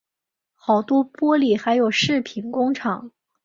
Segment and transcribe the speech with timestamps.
[0.55, 3.11] 好多玻璃还有饰品工厂